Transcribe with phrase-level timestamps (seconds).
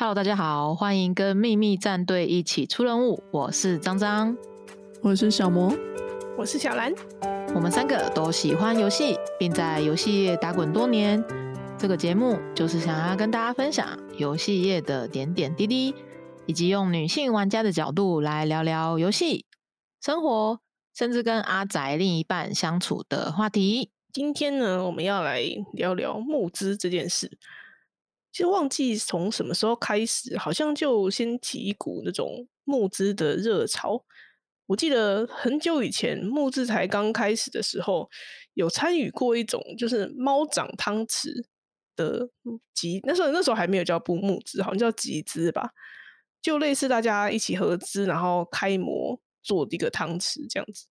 [0.00, 3.22] Hello，大家好，欢迎跟秘密战队一起出任务。
[3.30, 4.34] 我是张张，
[5.02, 5.76] 我是小魔，
[6.38, 6.90] 我是小兰。
[7.54, 11.22] 我们三个都喜欢游戏，并在游戏业打滚多年。
[11.76, 13.86] 这个节目就是想要跟大家分享
[14.16, 15.94] 游戏业的点点滴滴，
[16.46, 19.44] 以及用女性玩家的角度来聊聊游戏、
[20.00, 20.60] 生活，
[20.96, 23.90] 甚至跟阿宅另一半相处的话题。
[24.14, 25.42] 今天呢，我们要来
[25.74, 27.36] 聊聊募资这件事。
[28.32, 34.04] 其实忘记从什么时候开始，好像就掀起一股那种募资的热潮。
[34.66, 38.08] 我记得很久以前募资才刚开始的时候，
[38.54, 41.44] 有参与过一种就是猫掌汤匙
[41.96, 42.28] 的
[42.72, 45.70] 集，那时候那时候还没有叫不募资，好像叫集资吧，
[46.40, 50.86] 就类似大家一起合资，然后开模做一个汤匙这样子。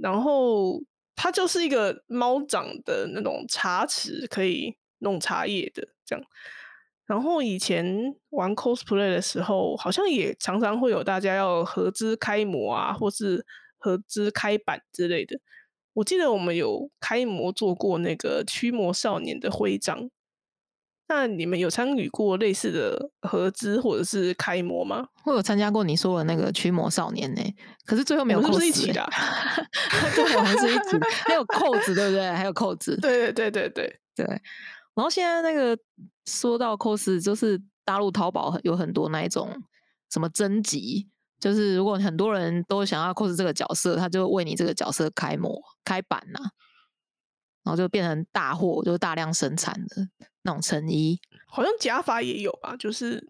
[0.00, 0.80] 然后
[1.16, 6.24] 它就是一个猫掌的那种茶匙，可以弄茶叶的这样。
[7.06, 13.46] 然后以前玩 cosplay 的时候，好像也常常会有大家要合资开模啊，或是
[13.78, 15.40] 合资开版之类的。
[15.94, 20.10] 我记得我们有开模做过那个驱魔少年的徽章。
[21.08, 25.08] 那你们有参与过类似的合资或者是开模吗？
[25.24, 27.40] 我有参加过你说的那个驱魔少年呢，
[27.86, 29.08] 可是最后没有扣一起的。
[30.14, 32.30] 对，我们是一组，还有扣子，对不对？
[32.32, 32.94] 还有扣子。
[33.00, 34.42] 对对对对对对。
[34.98, 35.78] 然后现在那个
[36.24, 39.48] 说到 cos，就是大陆淘宝有很多那一种
[40.10, 46.40] 什么征集，就是如果很多人都想要 cos 这个角色，他就为你这个角色开模开版呐，
[47.62, 50.08] 然后就变成大货，就是大量生产的
[50.42, 51.20] 那种成衣。
[51.46, 53.24] 好像假发也有吧，就是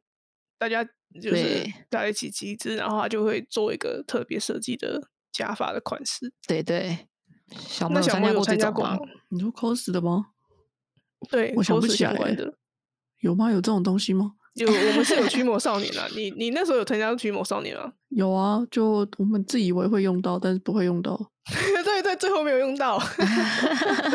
[0.57, 0.83] 大家
[1.21, 6.33] 就是大家一起集资，然后他就会做一个特别设计的假发的款式。
[6.47, 7.09] 对对，
[7.51, 8.99] 小莫有参加过吗？
[9.29, 10.29] 你说 cos 的吗？
[11.31, 12.55] 对，我想不起来的，
[13.21, 13.51] 有吗？
[13.51, 14.33] 有这种东西吗？
[14.55, 16.07] 有，我们是有驱魔少年啊。
[16.17, 17.93] 你你那时候有参加驱魔少年吗？
[18.09, 21.17] 有啊，就我们自以为会用到，但是不会用到。
[21.85, 22.99] 对对，最后没有用到。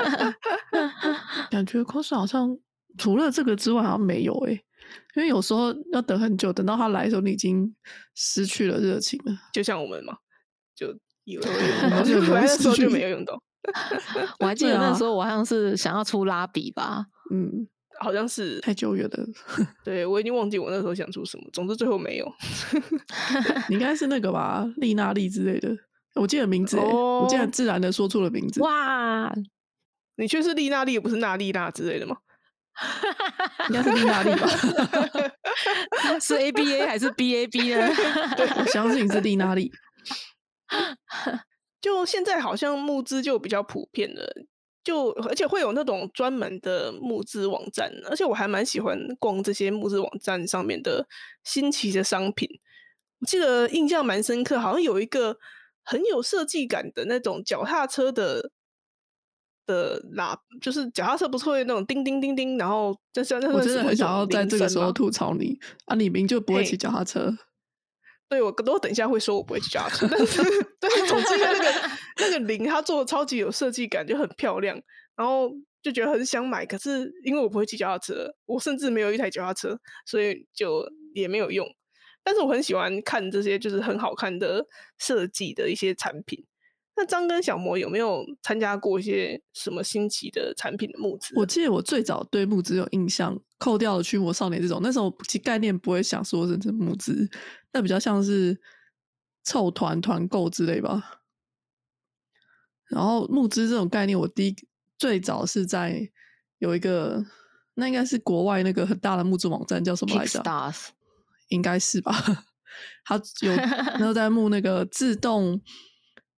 [1.50, 2.57] 感觉 cos 好像
[2.97, 4.53] 除了这个之外，好像没有欸。
[5.16, 7.73] 因为有时候要等很久，等到他来的时候，你已经
[8.16, 9.33] 失去了热情了。
[9.53, 10.17] 就像我们嘛，
[10.75, 10.88] 就
[11.23, 11.44] 以为
[12.29, 13.41] 来的时候就没有用到。
[14.40, 17.68] 我还记得那时候，我好像是想要出拉比吧，嗯，
[18.00, 19.25] 好像是太久远了。
[19.84, 22.31] 对我已经忘记我那时候想出什么，总之最后没有。
[23.69, 25.69] 你应该是那个吧，丽娜丽之类的，
[26.16, 28.62] 我记得名字，我竟然自然的说出了名字。
[28.62, 29.34] 哇，
[30.18, 32.18] 你却是丽娜丽，不是娜丽娜之类的吗？
[33.69, 34.47] 应该是丽娜丽吧？
[36.19, 37.88] 是 A B A 还是 B A B 呢？
[38.57, 39.72] 我相信是丽娜丽。
[41.83, 44.25] 就现在好像募资就比较普遍了，
[44.85, 51.05] 就而且会有那种专门的募资网站，而且我还蛮喜欢逛这些募资网站上面的
[51.44, 52.47] 新奇的商品。
[53.19, 55.38] 我记得印象蛮深刻，好像有一个
[55.83, 58.50] 很有设计感的那种脚踏车的
[59.65, 67.38] 的喇，就是脚踏车不是会那种叮叮叮叮，然后就像那我真的很想要在这个时候吐槽你啊，李明就不会骑脚踏车。
[68.33, 70.41] 所以，我都等一下会说，我不会骑脚踏车，但是，
[70.81, 74.75] 但是，总之，那个那个铃，它做的超级有设计感，就很漂亮，
[75.16, 75.51] 然后
[75.83, 76.66] 就觉得很想买。
[76.66, 79.77] 可是因为我不会骑脚踏车，我甚至没有一台脚踏车，
[80.07, 80.83] 所以就
[81.13, 81.63] 也没有用。
[82.23, 84.65] 但是我很喜欢看这些就是很好看的
[84.97, 86.44] 设计的一些产品。
[86.95, 91.33] 那张跟小魔有没有参加过一些什么新奇的产品的募资？
[91.35, 97.27] 我记得我最早对募资有印象，扣掉了驱魔少年这种，那时候其概念不会想说是募资，
[97.71, 98.55] 那比较像是
[99.43, 101.21] 凑团团购之类吧。
[102.89, 104.55] 然后募资这种概念，我第一
[104.99, 106.07] 最早是在
[106.59, 107.25] 有一个，
[107.73, 110.43] 那应该是国外那个很大的募资网站叫什么来着？
[111.47, 112.13] 应该是吧？
[113.03, 113.51] 他有
[113.97, 115.59] 然后在募那个自动。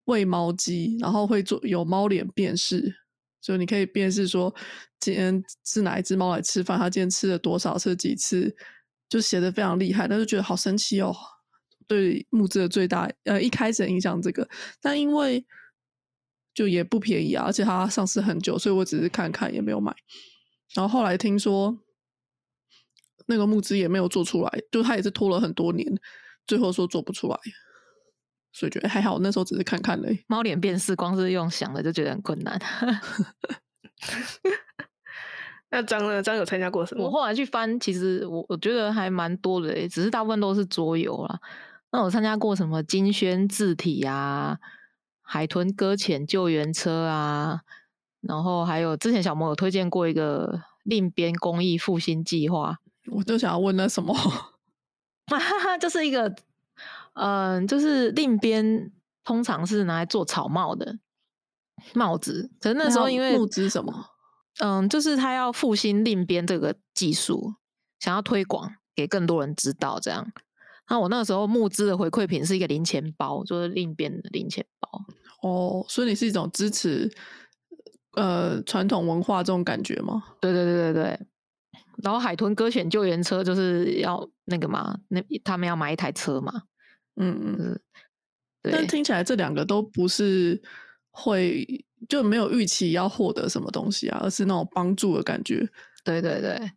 [0.05, 2.95] 喂猫机，然后会做有猫脸辨识，
[3.41, 4.53] 所以你可以辨识说
[4.99, 8.55] 今天是哪一只猫来吃饭，它今天吃了多少，吃了几次，
[9.09, 11.15] 就写的非常厉害，但是觉得好神奇哦。
[11.87, 14.47] 对木质的最大呃一开始影响这个，
[14.81, 15.45] 但因为
[16.53, 19.95] 就也不便宜啊，而且它上市很久，所以我只是看看也没有买。
[20.73, 21.77] 然后后来听说
[23.27, 25.87] 那个木质也没有做出来，就它也是拖了很多年，
[26.47, 27.37] 最后说做不出来。
[28.57, 30.23] 所以觉得还好，那时候只是看看嘞。
[30.27, 32.57] 猫脸辨识，光是用想的就觉得很困难。
[35.69, 36.23] 那张呢？
[36.23, 37.03] 张有参加过什么？
[37.03, 41.37] 我后来去翻，其实我我觉得还蛮多的诶，只是大部分都是桌游啦。
[41.91, 44.57] 那我参加过什么金宣字体啊、
[45.21, 47.59] 海豚搁浅救援车啊，
[48.21, 52.77] 然后还有之前小魔有推荐过一个另编公益复兴计划。
[53.11, 54.15] 我就想要问那什么，
[55.79, 56.33] 就是一个，
[57.15, 58.91] 嗯、就是另边
[59.23, 60.97] 通常是拿来做草帽的
[61.93, 64.05] 帽子，可是那时候因为募资什么？
[64.59, 67.55] 嗯，就是他要复兴另边这个技术，
[67.99, 70.31] 想要推广给更多人知道，这样。
[70.87, 75.01] 那我那个时候募资的回馈品是一个零钱包，就是另边的零钱包。
[75.41, 77.11] 哦，所以你是一种支持
[78.13, 80.23] 呃传统文化这种感觉吗？
[80.39, 81.19] 对对对对对。
[82.03, 86.63] 然后海豚搁浅救援车就是要那个嘛，那他们要买一台车嘛，
[87.15, 87.55] 嗯嗯。
[87.59, 87.79] 嗯，
[88.63, 90.61] 但听起来这两个都不是
[91.11, 95.69] 会就没有预期要获得什么东西啊，而是那种帮助的感觉。
[96.03, 96.71] 对对对。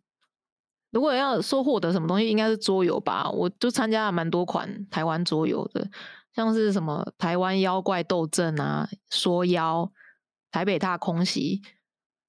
[0.91, 3.29] 如果要说获得什么东西，应该是桌游吧。
[3.29, 5.87] 我就参加了蛮多款台湾桌游的，
[6.35, 9.91] 像是什么台湾妖怪斗阵啊、说妖、
[10.51, 11.61] 台北大空袭，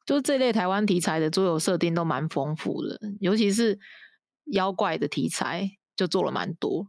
[0.05, 3.79] 就是这类台湾题材的桌游设定都蛮丰富的，尤其是
[4.53, 6.89] 妖怪的题材就做了蛮多。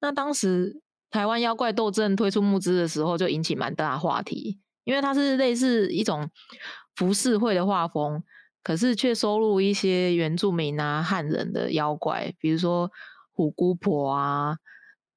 [0.00, 0.80] 那当时
[1.10, 6.28] 台湾妖怪斗阵推出募资的时候，就引起蛮大的话题，因为它是类似一种
[6.96, 8.22] 浮世绘的画风，
[8.62, 12.90] 可是却收录一些原住民啊、汉人的妖怪，比如说
[13.32, 14.56] 虎姑婆啊、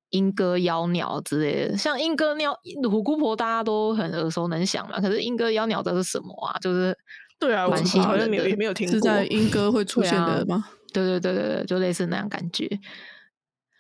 [0.10, 1.78] 莺歌妖鸟之类的。
[1.78, 2.58] 像莺歌鸟、
[2.90, 5.00] 虎姑婆，大家都很耳熟能详嘛。
[5.00, 6.58] 可是莺歌妖鸟这是什么啊？
[6.60, 6.98] 就是
[7.40, 8.94] 对啊，我蛮吸引好像没有也没有听过。
[8.94, 10.66] 是在莺歌会 出对现的啊吗？
[10.94, 12.68] 对对对对对，就类似那样感觉。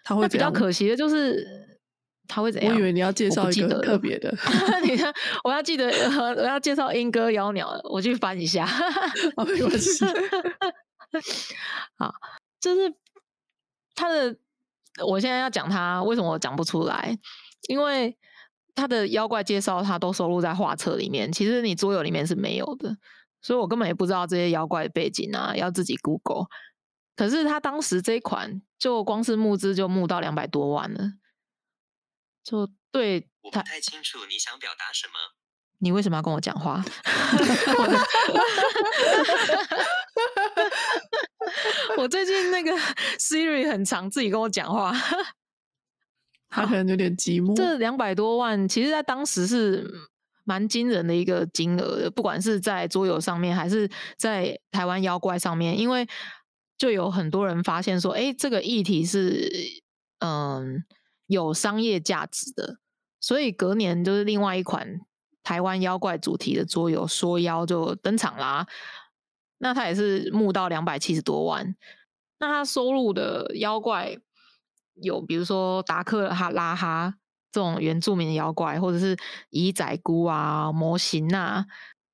[0.04, 1.46] 他会比较可惜的就是
[2.28, 2.74] 他会怎样？
[2.74, 4.34] 我以为你要介绍一个特别的，
[4.84, 5.14] 你看，
[5.44, 8.66] 我要记得，呃我要介绍莺歌妖鸟，我去翻一下。
[9.36, 10.06] 啊，没关系。
[11.98, 12.14] 好，
[12.60, 12.94] 就是
[13.94, 14.36] 他的，
[15.06, 17.18] 我现在要讲他为什么我讲不出来，
[17.68, 18.18] 因为
[18.74, 22.98] 他的妖怪介绍他都收录在画册里面，其实你桌游里面是没有的，
[23.42, 26.48] 所以我根本也不知道这些妖怪的背景啊，要自己 Google。
[27.16, 31.14] 可是他当时这一款就光是募资就募到两百多万了，
[32.44, 35.14] 就对他，我不太清楚你想表达什么。
[35.84, 36.82] 你为什么要跟我讲话？
[41.98, 42.72] 我最近那个
[43.20, 44.94] Siri 很常自己跟我讲话。
[46.50, 47.54] 他可能有点寂寞。
[47.54, 49.86] 这两百多万，其实在当时是
[50.46, 56.08] 蛮惊人的一个金额的，不管是在桌游上面，还是在台湾妖怪上面，因为
[56.78, 59.50] 就有很多人发现说，哎，这个议题是
[60.20, 60.84] 嗯
[61.28, 62.78] 有商业价值的，
[63.20, 65.00] 所以隔年就是另外一款
[65.44, 68.68] 台湾妖怪主题的桌游《说妖》就登场啦。
[69.60, 71.76] 那它也是募到两百七十多万，
[72.40, 74.18] 那它收录的妖怪
[74.96, 77.16] 有，比如说达克哈拉哈
[77.50, 79.16] 这种原住民的妖怪，或者是
[79.52, 81.66] 乙仔菇啊、模型啊。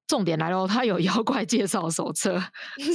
[0.10, 2.42] 重点来了，它有妖怪介绍手册，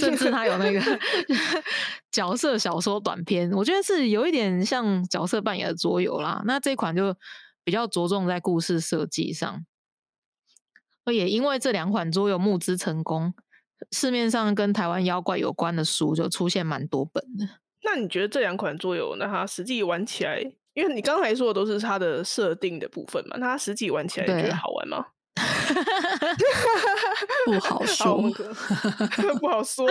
[0.00, 0.80] 甚至它有那个
[2.10, 6.42] 角色小说短篇，我觉得是有一点像角色扮演的桌游啦。
[6.44, 7.14] 那这款就
[7.62, 9.64] 比较着重在故事设计上，
[11.06, 13.32] 也因为这两款桌游募资成功，
[13.92, 17.46] 市面上跟台湾妖怪有关的书就出现蛮多本的。
[17.84, 20.40] 那你觉得这两款桌游，那它实际玩起来，
[20.72, 25.06] 因为你刚才说的都是它的设定的部分嘛，那它实际玩起来你觉得好玩吗？
[27.46, 28.20] 不好说。
[29.40, 29.86] 不好说。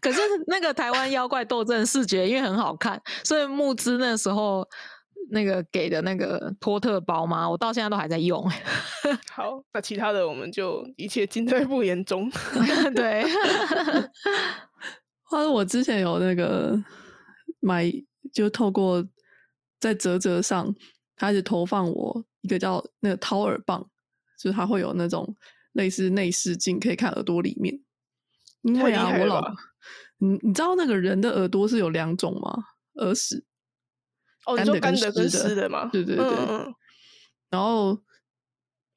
[0.00, 4.66] 可是那个台湾妖怪斗阵视觉因为很好看，所以募资那时候
[5.30, 8.42] 那个给的那个托特包嘛，我到现在都还在用。
[9.30, 12.30] 好，那其他的我们就一切尽在不言中。
[12.94, 13.24] 对，
[15.24, 16.76] 或者我之前有那个
[17.60, 17.90] 买，
[18.32, 19.04] 就透过
[19.78, 20.74] 在泽泽上，
[21.20, 23.86] 他是投放我一个叫那个掏耳棒，
[24.42, 25.36] 就是它会有那种
[25.72, 27.78] 类似内视镜，可以看耳朵里面。
[28.62, 29.54] 因为啊，我老
[30.16, 32.64] 你你知道那个人的耳朵是有两种吗？
[32.94, 33.44] 耳屎，
[34.46, 35.90] 哦，你干的跟湿的湿的吗？
[35.92, 36.74] 对对对嗯嗯
[37.50, 38.00] 然后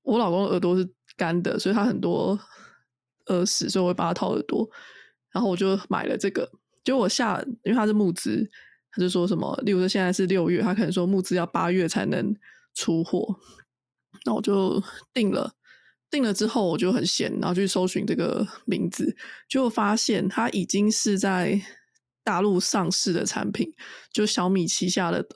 [0.04, 2.40] 我老公的耳朵是干的，所以他很多
[3.26, 4.66] 耳屎，所以我会帮他掏耳朵。
[5.32, 6.50] 然后我就买了这个，
[6.86, 8.50] 结果我下，因为它是募资，
[8.96, 12.36] 他就说什么，例如说现在是六月，他可能说募资要八月才能
[12.76, 13.36] 出货，
[14.24, 14.82] 那我就
[15.14, 15.54] 定了。
[16.12, 19.18] 定了之后我就很闲，然后去搜寻这个名字，
[19.50, 21.60] 就发现它已经是在
[22.24, 23.74] 大陆上市的产品，
[24.12, 25.28] 就小米旗下的，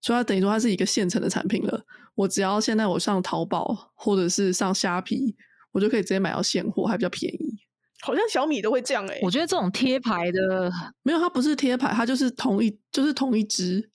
[0.00, 1.84] 所以它等于说它是一个现成的产品了。
[2.14, 5.36] 我只要现在我上淘宝或者是上虾皮，
[5.72, 7.58] 我就可以直接买到现货，还比较便宜。
[8.02, 10.70] 好像小米都会这样哎、我觉得这种贴牌的，
[11.02, 13.90] 没有，它不是贴牌，它就是同一就是同一只。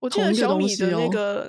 [0.00, 1.48] 我记得小米的那个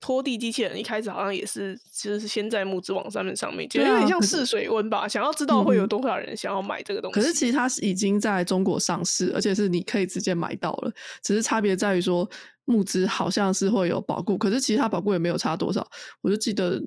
[0.00, 7.20] 拖地机器人一开始好像也是，其实是先在募资网上面上面，就对有点像试水温吧，想要知道会有嗯多少人想要买这个东西。
[7.20, 10.92] 可是其实它是已经在中国上市，而且是你可以直接买到了，
[11.22, 12.26] 只是差别在于说
[12.64, 15.86] 募资好像是会有保固，可是其实它保固也没有差多少。
[16.22, 16.80] 我就记得，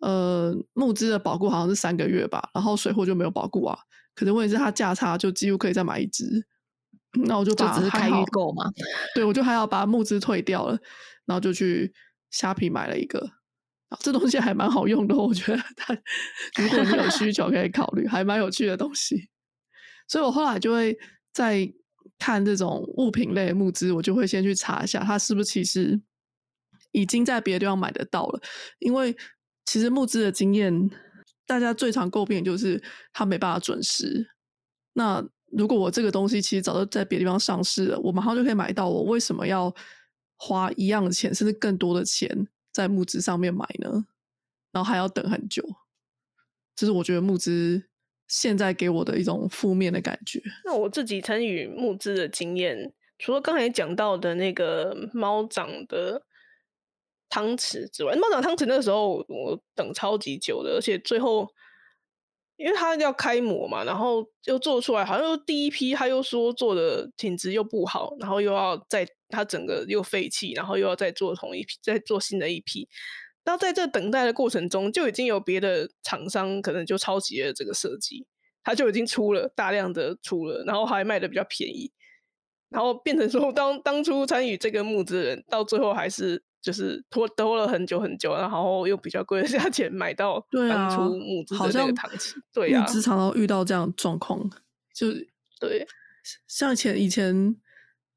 [0.00, 3.78] 呃，募资的保固好像是三个月吧，然后水货就没有保固啊。
[4.14, 6.44] 可是问题是它价差就几乎可以再买一只，
[7.26, 8.64] 那我就只是开预购嘛。
[9.14, 10.78] 对，我就还要把募资退掉了，
[11.24, 11.92] 然后就去
[12.30, 13.30] 虾皮买了一个。
[13.88, 15.92] 啊，这东西还蛮好用的哦，我觉得它
[16.56, 19.28] 如果你有需求可以考虑，还蛮有趣的东西。
[20.06, 20.96] 所以我后来就会
[21.32, 21.68] 在
[22.18, 26.00] 看这种物品类的募资，我就会先去查一下它是不是其实
[26.92, 28.40] 已经在别的地方买得到了，
[28.78, 29.16] 因为
[29.70, 30.90] 其实募资的经验，
[31.46, 34.28] 大家最常诟病就是它没办法准时。
[34.94, 39.72] 那如果我这个东西其实早就在别地方上市了，我马上就可以买到，我为什么要
[40.34, 44.04] 花一样的钱，甚至更多的钱在募资上面买呢？
[44.72, 45.64] 然后还要等很久，
[46.74, 47.80] 这是我觉得募资
[48.26, 50.42] 现在给我的一种负面的感觉。
[50.64, 56.20] 那我自己参与募资的经验，除了刚才讲到的那个猫掌的
[57.30, 61.48] 汤匙之外，猫掌汤匙那个时候我等超级久的，而且最后
[62.56, 72.86] 因为它要开模嘛，然后又做出来，好像又第一批他又说做的品质又不好，然后又要再他整个又废弃，然后又要再做同一批，再做新的一批。
[73.42, 78.26] 然后在这等待的过程中，就已经有别的厂商可能就抄袭了这个设计，
[78.62, 81.90] 他就已经出了大量的出了，然后还卖的比较便宜，
[82.68, 94.38] 然后变成说当当初参与这个募资人，到最后还是就是拖拖了很久很久，然后又比较贵的价钱买到对啊当初募资的那好像个糖期，对呀、募资常常遇到这样的状况，
[94.92, 95.06] 就
[95.58, 95.86] 对，
[96.46, 97.56] 像以前以前，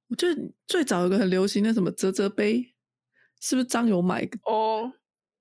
[0.10, 2.74] 我觉得最早有个很流行的什么泽泽杯，
[3.40, 4.28] 是不是张友买？
[4.46, 4.92] 哦，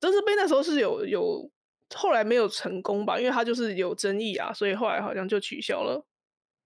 [0.01, 1.51] 折折杯那时候是有有，
[1.95, 6.07] 后来没有成功吧，因为它就是有争议啊，所以后来好像就取消了。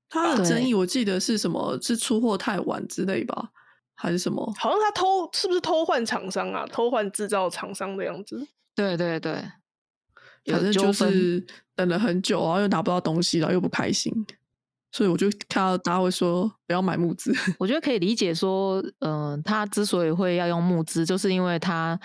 [0.08, 1.78] 对它的争议我记得是什么？
[1.82, 3.50] 是出货太晚之类吧，
[3.96, 4.54] 还是什么？
[4.58, 6.66] 好像他偷是不是偷换厂商啊？
[6.70, 8.46] 偷换制造厂商的样子。
[8.74, 9.32] 对对对，
[10.44, 14.12] 反正就是等了很久，然后又拿不到东西，然后又不开心，
[14.92, 17.34] 所以我就看到大家会说不要买木资。
[17.58, 21.98] 我觉得可以理解说，嗯、他之所以会要用募资，就是因为他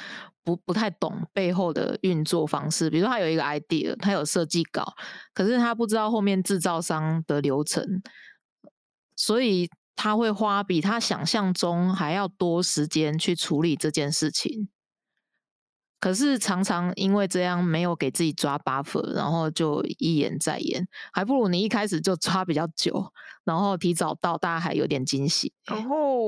[0.43, 2.89] 不不太懂背后的运作方式。
[2.89, 4.93] 比如说，他有一个 idea，他有设计稿，
[5.33, 8.01] 可是他不知道后面制造商的流程，
[9.15, 9.69] 所以
[10.01, 14.67] 他会花比他想象中还要多时间去处理这件事情。
[15.99, 25.53] 可是常常因为这样没有给自己抓 buffer，然后就一延再延，还不如你一开始就抓比较久，然后提早到，大家还有点惊喜。
[25.65, 26.21] 然后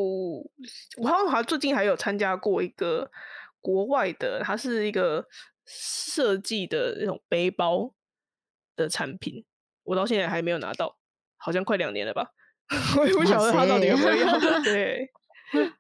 [0.98, 3.10] 我好像还最近还有参加过一个
[3.60, 5.25] 国外的，它是一个
[5.65, 7.92] 设计的那种背包
[8.75, 9.44] 的产品，
[9.82, 11.00] 我到现在还没有拿到，
[11.38, 12.36] 好像快两年了吧，
[12.98, 14.39] 我也不哇晓得他到底有没有要。
[14.63, 15.10] 对，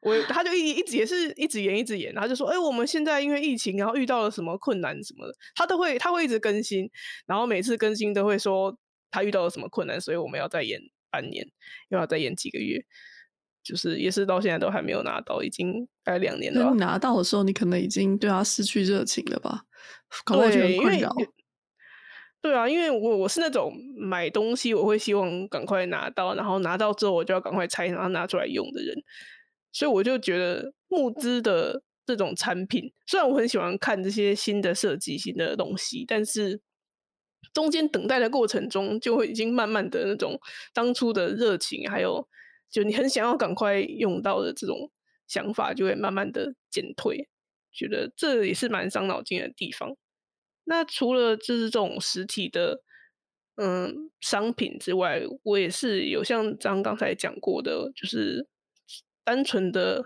[0.01, 6.89] 我他就一一直也是一直演一直演，然后就说，哎、我们现在因为疫情，然后遇到了什么困难什么的，他都会他会一直更新，
[7.25, 8.77] 然后每次更新都会说
[9.11, 11.47] 他遇到了什么困难，所以我们要再演半年，
[11.89, 12.83] 又要再演几个月，
[13.63, 16.73] 就是也是到现在都还没有拿到，已经大概两年了。
[16.75, 19.63] 拿到的时候，你可能已经对他失去热情了吧？
[20.23, 21.15] 搞不好就对，因为很困扰。
[22.43, 28.93] 对啊，因为我我是那种买东西我会希望赶快拿到，然后拿到之后我就要赶快拆，然后拿出来用的人，
[29.71, 36.59] 所以我就觉得募资的这种产品，虽然我很喜欢看这些新的设计、新的东西，但是
[37.53, 40.37] 中间等待的过程中，就会已经慢慢的那种
[40.73, 42.27] 当初的热情，还有
[42.69, 44.91] 就你很想要赶快用到的这种
[45.27, 47.29] 想法，就会慢慢的减退，
[47.71, 49.95] 觉得这也是蛮伤脑筋的地方。
[50.65, 52.81] 那除了就是这种实体的
[53.55, 58.47] 嗯商品之外，我也是有像张刚才讲过的，就是
[59.23, 60.03] 单纯的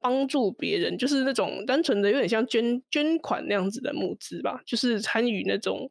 [0.00, 5.90] 帮助别人，就是那种单纯的有点像捐捐款那样子的募资吧，就是参与那种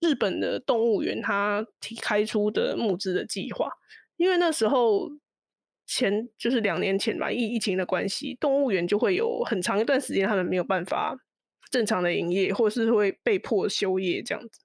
[0.00, 3.70] 日本的动物园他提开出的募资的计划，
[4.16, 5.10] 因为那时候。
[5.90, 11.18] 前就是两年前吧，疫疫情的关系，动物园就会有很长一段时间他们没有办法
[11.70, 14.60] 正常的营业，或是会被迫休业这样子。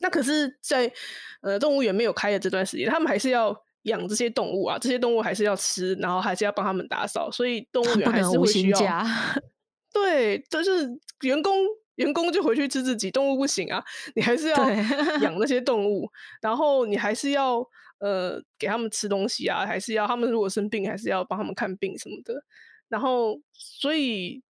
[0.00, 0.92] 那可是在，
[1.40, 8.78] 呃动物园没有开的这段时间，他们还是要养这些动物啊，这些动物还是要吃，然后还是要帮他们打扫，所以动物 园不还是会需要。
[8.78, 9.06] 假。
[9.94, 10.86] 对，就是
[11.22, 11.56] 员工
[11.94, 13.82] 员工就回去吃自己，动物不行啊，
[14.14, 14.76] 你还是要对
[15.22, 16.06] 养那些 动物，
[16.42, 17.66] 然后你还是要
[18.00, 22.44] 呃给他们吃东西啊，还是要他们如果生病，还是要帮他们看病什么的。
[22.88, 24.42] 然后所以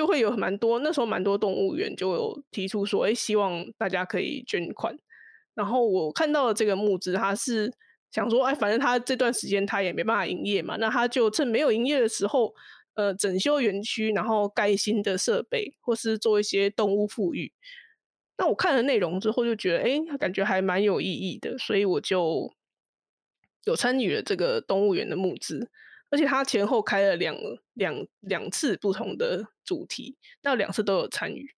[0.00, 4.96] 就会有蛮多那时候蛮多动物园就有提出说，哎，希望大家可以捐款。
[5.52, 7.70] 然后我看到了这个募资，他是
[8.10, 12.54] 想说，哎，反正他这段时间他也没办法营业嘛，那他就趁没有营业的时候，
[12.94, 17.52] 呃，整修园区，然后盖新的设备，或是做一些动物富裕。
[18.38, 22.50] 那我看了内容之后就觉得，哎，感觉还蛮有意义的，所以我就
[23.64, 25.68] 有参与了这个动物园的募资，
[26.10, 27.36] 而且他前后开了两
[27.74, 31.54] 两两次不同的主题，那两次都有参与。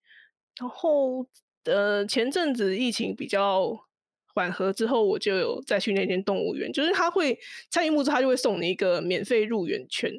[0.61, 1.26] 然后，
[1.64, 3.76] 呃，前阵子疫情比较
[4.35, 7.38] 缓和之后，我就有再去那间动物园，就是他会
[7.71, 10.12] 参与募资，他就会送你一个免费入园券，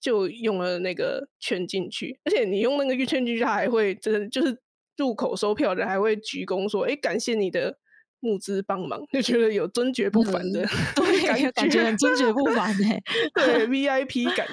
[0.00, 4.58] 就用了那个券进去，而且你用那个券进去，他还会真的就是。
[4.98, 7.76] 入口收票的还会鞠躬说：“哎，感谢你的
[8.20, 13.02] 募资帮忙，就觉得有尊爵不凡的， 对，感觉很尊爵不凡哎，
[13.34, 14.46] 对，VIP 感，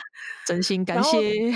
[0.46, 1.54] 真心感谢。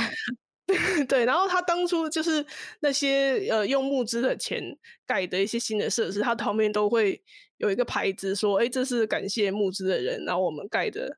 [1.08, 2.46] 对，然后他当初就是
[2.82, 4.62] 那些呃用募资的钱
[5.06, 7.24] 盖的一些新的设施，他旁边都会
[7.58, 11.18] 有一个牌子说：‘哎，这是感谢募资的人，然后我们盖的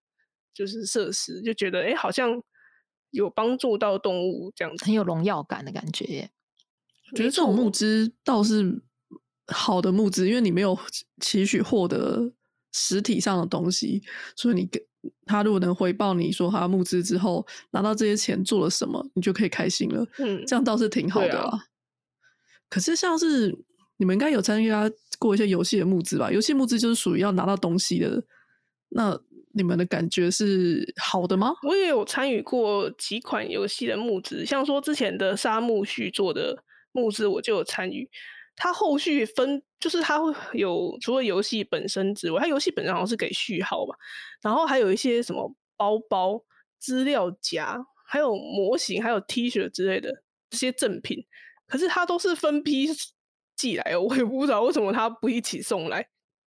[0.54, 2.40] 就是设施，就觉得哎，好像
[3.10, 6.30] 有帮助到动物这样子，很有荣耀感的感觉。’
[7.16, 8.84] 觉得这种募资倒是
[9.52, 10.78] 好的募资，因为你没有
[11.22, 12.32] 期许获得
[12.72, 14.02] 实体上的东西，
[14.36, 14.80] 所以你给
[15.26, 20.06] 他如果能回报你说他募资之后拿到这些钱做了什么，你就可以开心了。
[20.18, 21.60] 嗯，这样倒是挺好的啊。
[22.70, 23.56] 可是像是
[23.98, 26.32] 你们应该有参加过一些游戏的募资吧？
[26.32, 28.24] 游戏募资就是属于要拿到东西的，
[28.90, 29.20] 那
[29.54, 31.54] 你们的感觉是好的吗？
[31.64, 36.64] 我也有参与过几款游戏的募资，像说之前的沙木续作的。
[36.92, 38.10] 募资我就有参与，
[38.62, 43.96] 它后续分就是它会有除了游戏本身之外，它游戏本身好像是给序号吧，
[44.42, 46.44] 然后还有一些什么包包、
[46.78, 51.26] 资料夹，还有模型，还有 T 恤之类的这些赠品，
[51.68, 52.90] 可是它都是分批
[53.56, 56.06] 寄来，我也不知道为什么它不一起送来，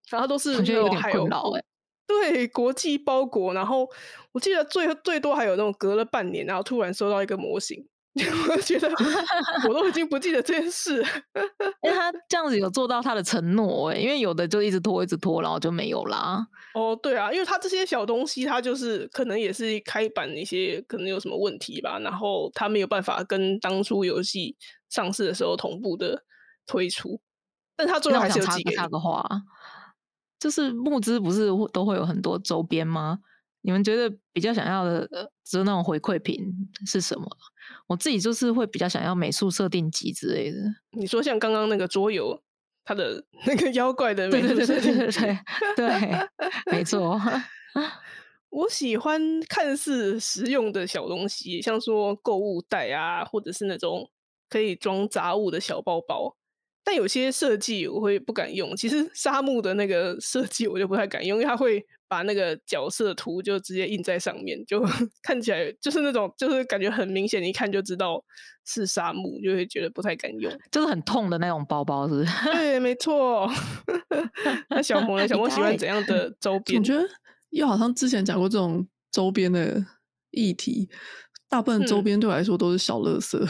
[0.10, 1.64] 然后都是有点困扰哎，
[2.06, 3.88] 对，国际包裹，然后
[4.34, 7.88] 我记得最最多还有那种隔了半年，然后突然收到一个模型。
[8.50, 8.90] 我觉得
[9.70, 11.02] 我都已经不记得这件事，
[11.82, 16.46] 因为他这样子有做到他的承诺哎，因为有的就一直拖一直拖，然后就没有啦。
[16.74, 24.58] 哦，对啊，因为他这些小东西，他就是可能也是开版一些可能有什么问题吧，然后他没有办法跟当初游戏
[24.90, 26.22] 上市的时候同步的
[26.68, 27.22] 推出，
[27.78, 28.72] 但他最后还是有几个。
[28.76, 29.26] 插个话，
[30.38, 33.20] 就是募资不是都会有很多周边吗？
[33.62, 35.08] 你们觉得比较想要的，
[35.46, 36.44] 就是那种回馈品
[36.86, 37.26] 是什么？
[37.88, 40.58] 我自己就是会比较想要美术设定集之类的。
[40.92, 42.42] 你说像刚刚那个桌游，
[42.84, 45.20] 它的那个妖怪的美术设定集，
[45.76, 45.90] 对，
[46.72, 47.20] 没错。
[48.50, 54.10] 我喜欢看似实用的小东西，像说购物袋啊，或者是那种
[54.50, 56.36] 可以装杂物的小包包。
[56.84, 58.76] 但有些设计我会不敢用。
[58.76, 61.86] 其实 沙漠的那个设计我就不太敢用，因为它会。
[62.12, 64.84] 把那个角色图就直接印在上面，就
[65.24, 68.22] 看起来就是那种，就是感觉很明显，一看就知道
[68.66, 72.28] 是沙漠，就会觉得不太敢用，就是很痛的那种包包，是不是？
[72.52, 73.50] 对，没错。
[74.70, 75.26] 那小魔呢？
[75.26, 76.82] 小魔喜欢怎样的周边？
[76.82, 77.02] 我觉得
[77.52, 79.82] 又好像之前讲过这种周边的
[80.32, 80.90] 议题，
[81.48, 83.48] 大部分周边对我来说都是小乐色，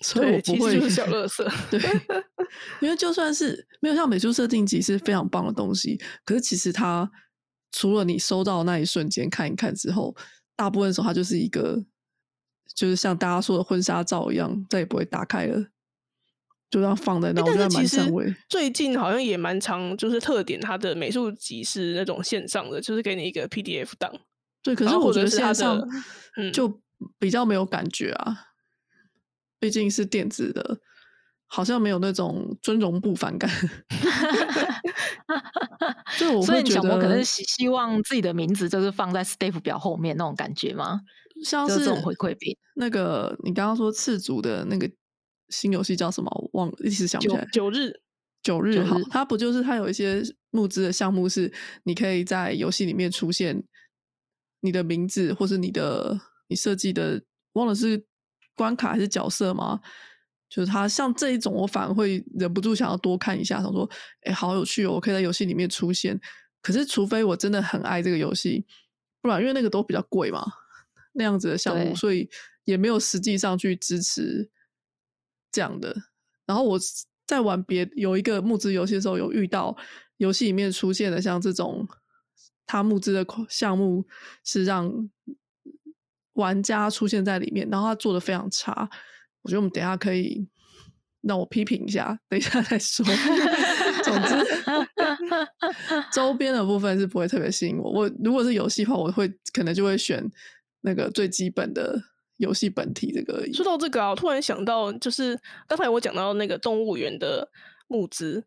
[0.00, 1.50] 所以我不会小乐色。
[1.70, 1.80] 对，
[2.80, 7.10] 因为就算是没有像美术设定集是非常棒的东西，可是其实它。
[7.76, 10.14] 除了你收到那一瞬间看一看之后，
[10.54, 11.84] 大部分时候它就是一个，
[12.72, 15.58] 就是像大家说的婚纱照一样，再也不会打开了，
[16.70, 17.42] 就这样放在那。
[17.42, 18.32] 我觉得蛮上位。
[18.48, 24.20] 最近好像也蛮长，就是特点，它的美术集是那种线上的，就是给你一个 PDF 档。
[24.62, 25.84] 对，可是我觉得线上
[26.52, 26.80] 就
[27.18, 28.36] 比较没有感觉啊，
[29.64, 30.78] 毕竟是电子的。
[31.46, 33.48] 好像没有那种尊荣不反感，
[36.18, 41.00] 就我所以小博可能希希望自己的名字就是放在 staff 表后面那种感觉吗？
[41.44, 42.56] 像是这种回馈品。
[42.74, 44.90] 那个你刚刚说次组的那个
[45.50, 46.28] 新游戏叫什么？
[46.34, 47.46] 我忘了，一时想不起来。
[47.52, 48.00] 九日，
[48.42, 51.52] 九日好，它不就是它有一些募资的项目是
[51.84, 53.62] 你可以在游戏里面出现
[54.60, 57.22] 你的名字，或是你的你设计的
[57.52, 58.04] 忘了是
[58.54, 59.80] 关卡还是角色吗？
[60.48, 63.88] 就是他像这一种，我反而会忍不住想要多看一下，想说，
[64.22, 66.20] 哎，好有趣哦，我可以在游戏里面出现。
[66.62, 68.64] 可是，除非我真的很爱这个游戏，
[69.20, 70.44] 不然因为那个都比较贵嘛，
[71.12, 72.30] 那样子的项目，所以
[72.64, 74.48] 也没有实际上去支持
[75.50, 75.94] 这样的。
[76.46, 76.78] 然后我
[77.26, 79.76] 在玩别有一个募资游戏的时候，有遇到
[80.18, 81.88] 游戏里面出现的像这种，
[82.64, 84.06] 他募资的项目
[84.44, 85.10] 是让
[86.34, 88.88] 玩家出现在里面，然后他做的非常差。
[89.42, 90.46] 我觉得我们等一下可以
[91.22, 93.04] 让我批评一下，等一下再说。
[94.04, 94.36] 总之，
[96.12, 97.90] 周边的部分是不会特别吸引我。
[97.90, 100.22] 我如果是游戏的话，我会可能就会选
[100.82, 101.98] 那个最基本的
[102.36, 103.52] 游戏本体这个而已。
[103.52, 107.48] 说到这个啊，我突然想到，就是刚才我讲到那个动物园的
[107.88, 108.44] 募资，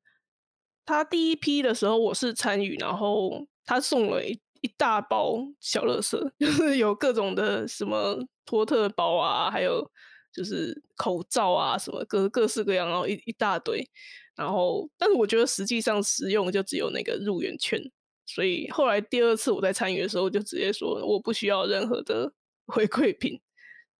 [0.85, 4.21] 他第一批的时候我是参与，然后他送了
[4.61, 9.89] 一大包小乐色， 就是有各种的什么托特包啊，还有
[10.33, 13.87] 就是口罩啊，什么各各式各样，然后一一大堆。
[14.35, 17.81] 然后，但是我觉得实际上实用就只有那个入园券，
[18.27, 22.31] 所以后来第二次我在参与的时候，就直接说我不需要任何的
[22.67, 23.41] 回馈品。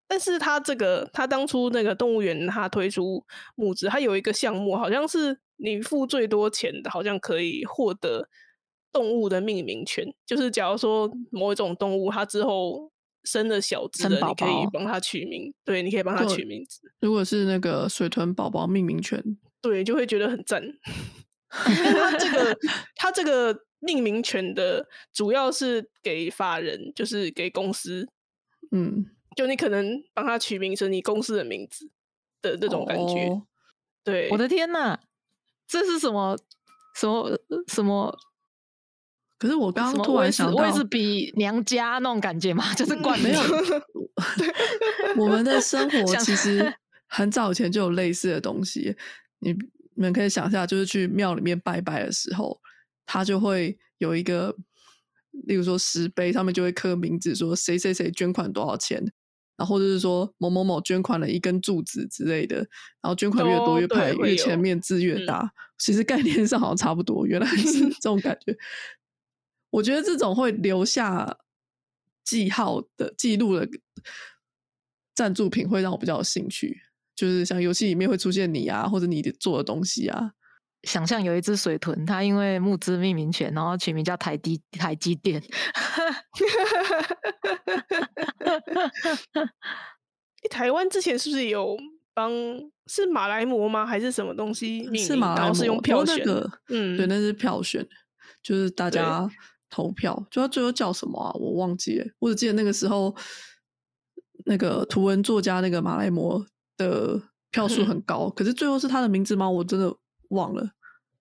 [0.08, 8.30] 但是他这个，他当初那个动物园他推出募资，他有一个项目，好像是你付最多钱的，好像可以获得
[8.98, 10.04] 动物的命名权。
[10.26, 12.92] 就是假如说某一种动物它之后
[13.24, 16.82] 生了小只的，你可以宝帮它取名，对，你可以帮它取名字。
[17.00, 19.24] 如果是那个水豚宝宝命名权，
[19.62, 20.64] 对，就会觉得很赞。
[21.50, 22.58] 它这个
[22.96, 28.08] 它这个命名权的主要是给法人，就是给公司，
[28.72, 29.06] 嗯，
[29.36, 31.90] 就你可能帮他取名成你公司的名字
[32.42, 33.28] 的这种感觉。
[33.28, 33.44] 哦
[34.04, 34.98] 对，我的天呐，
[35.68, 36.38] 这是什么
[36.96, 38.18] 什么什么
[39.38, 43.40] 可是我刚刚突然想到，威士比娘家那种感觉嘛，就是惯没有
[45.18, 46.74] 我们的生 活其实
[47.08, 48.96] 很早以前就有类似的东西。
[49.40, 49.52] 你
[49.94, 52.60] 你们可以想一下，就是去庙里面拜拜的时候，
[53.06, 54.56] 他就会有一个，
[55.46, 59.00] 例如说石碑上面就会刻名字，说谁谁谁捐款多少钱，
[59.56, 65.52] 然后或者是说某某某捐款了一根柱子之类的，然后捐款越多哦越派越前面字越嗯大。
[65.80, 68.52] 其实概念上好像差不多，原来是这种感觉。
[69.78, 71.38] 我觉得这种会留下
[72.24, 73.70] 记号的记录的
[75.14, 76.82] 赞助品，会让我比较有兴趣。
[77.16, 80.32] 就是像游戏里面会出现你啊，或者你的做的东西啊。
[80.84, 85.40] 想象有一只水豚，它因为募资命名权，然后取名叫台积台积电。
[90.50, 91.78] 台湾之前是不是有
[92.16, 92.32] 帮
[92.88, 93.86] 是马来貘吗？
[93.86, 94.84] 还是什么东西？
[94.98, 96.26] 是马来然后是用票选。
[96.70, 97.88] 嗯，对，那是票选，
[98.42, 99.30] 就是大家
[99.70, 101.32] 投票，就他最后叫什么啊？
[101.34, 103.16] 我忘记了，我只记得那个时候
[104.46, 106.46] 那个图文作家那个马来摩
[106.78, 109.50] 的票数嗯很高，可是最后是他的名字吗？
[109.50, 109.94] 我真的
[110.30, 110.72] 忘了，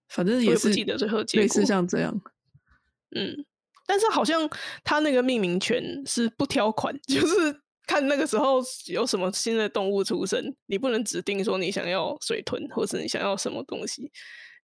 [0.09, 2.21] 反正也是记得最后结类似像这样。
[3.17, 3.45] 嗯，
[3.87, 4.49] 但是好像
[4.85, 14.11] 他那个命名权是不挑款， 就是看那个时候有什么新的动物出生，你不能指定说你想要水豚，或是你想要什么东西。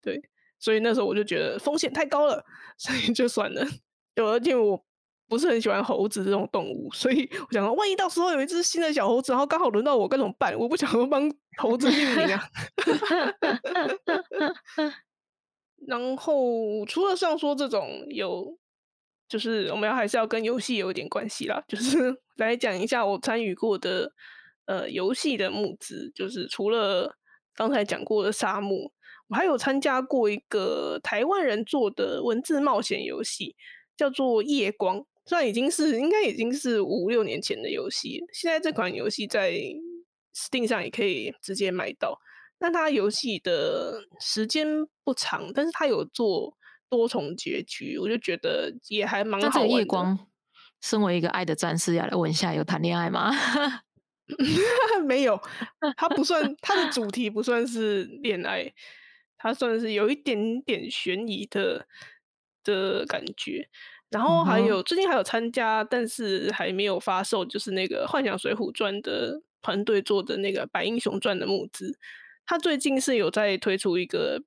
[0.02, 0.20] 对，
[0.62, 2.44] 所以那时候我就觉得风险太高了，
[2.78, 3.66] 所以就算了。
[4.14, 4.80] 有而且我
[5.28, 10.56] 不是很喜欢猴子这种动物，所以我想说，万一到时候有一只新的小猴子，然后刚好轮到我，该怎么办？
[10.56, 12.44] 我不想要帮猴子命名啊。
[15.88, 18.56] 然后除了像说这种有，
[19.28, 24.12] 就是我们要还是要跟游戏有一点关系啦，就是 来讲一下我参与过的
[24.66, 27.16] 呃游戏的募资，就是除了
[27.54, 28.92] 刚才讲过的沙漠，
[29.32, 33.56] 我还有参加过一个台湾人做的文字冒险游戏，
[33.96, 35.02] 叫做夜光。
[35.24, 39.54] 虽然已经是应该已经是五六年前的游戏了，现在这款游戏在
[40.36, 42.20] Steam 上也可以直接买到。
[42.58, 44.66] 但它游戏的时间
[45.02, 46.54] 不长，但是它有做
[46.90, 49.74] 多重结局，我就觉得也还蛮好玩的。
[49.78, 50.18] 夜光，
[50.82, 53.32] 身为一个爱的战士，要来问一下，有谈恋爱吗？
[55.06, 55.40] 没有，
[55.96, 58.72] 它不算它的主题不算是恋爱，
[59.42, 61.86] 它算是有一点点悬疑的
[62.62, 63.68] 的感觉。
[64.10, 71.98] 然后还有、最近还有参加，但是还没有发售，就是那个《幻想水浒传》的团队做的那个《白英雄传》的募资。
[72.44, 74.42] 他最近是有在推出一个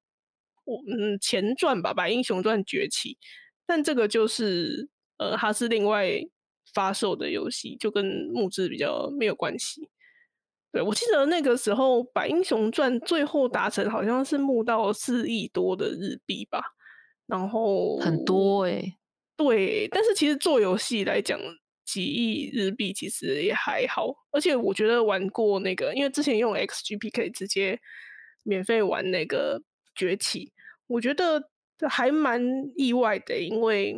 [0.65, 3.13] 我嗯前传吧，《白英雄传崛起》，
[3.65, 6.11] 但这个就是呃它是另外
[6.71, 9.89] 发售的游戏，就跟募资比较没有关系。
[10.75, 16.61] 对我记得那个时候《百英雄传》最后达成好像是募到四亿多的日币吧，
[17.27, 18.83] 然后很多哎、
[19.37, 21.39] 对，但是其实做游戏来讲，
[21.85, 27.79] 几亿日币其实也还好，而且我觉得玩过那个，因为之前用 XGP 可以直接
[28.43, 29.63] 免费玩那个
[29.95, 30.51] 崛起，
[30.87, 31.41] 我觉得
[31.87, 32.43] 还蛮
[32.75, 33.95] 意外的，因为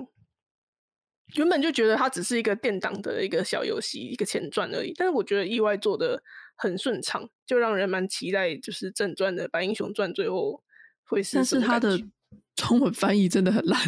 [1.38, 6.22] 原本就觉得它只是一个电档的一个小游戏，一个前传而已，但是我觉得意外做的
[6.58, 10.62] 很顺畅，就让人蛮期待，就是正传的《白英雄传》最后
[11.06, 11.98] 会是但是它的
[12.56, 13.80] 中文翻译真的很烂，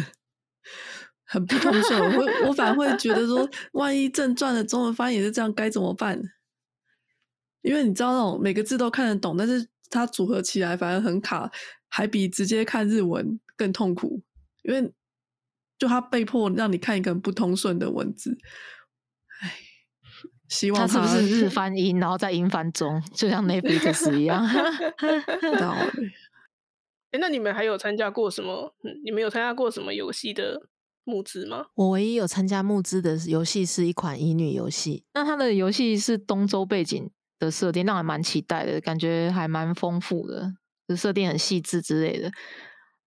[1.24, 2.00] 很不通顺。
[2.00, 6.22] 我会我反而会觉得说， 万一正传的中文翻译也是这样，该怎么办？
[7.62, 11.50] 因为你知道那种每个字都看得懂，但是它组合起来反而很卡，
[11.88, 14.22] 还比直接看日文更痛苦。
[14.62, 14.92] 因为
[15.78, 18.38] 就它被迫让你看一个不通顺的文字，
[19.40, 19.56] 唉，
[20.50, 24.46] 希望它是不是 日翻英，然后在英翻中，就像 Netflix 一样？
[25.26, 25.86] 不 知道欸
[27.12, 28.74] 哎，那你们还有参加过什么？
[28.84, 30.60] 嗯，你们有参加过什么游戏的
[31.04, 31.66] 募资吗？
[31.74, 40.52] 我唯一有参加募资的游戏是一款乙女游戏，那它的游戏是东周背景的设定，让人蛮期待的，感觉还蛮丰富的，
[40.86, 42.30] 就设定很细致之类的。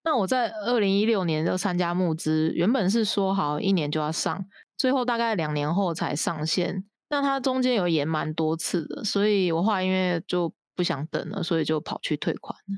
[0.04, 4.44] 那我在二零一六年就参加募资，原本是说好一年就要上，
[4.76, 6.84] 最后大概两年后才上线。
[7.12, 12.74] 那它中间有延蛮多次的，所以我后来因为就不想等了，所以就跑去退款了。